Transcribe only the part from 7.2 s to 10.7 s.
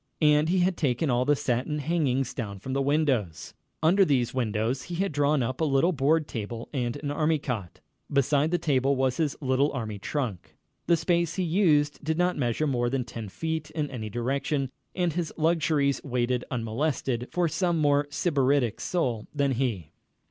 cot. Beside the table was his little army trunk.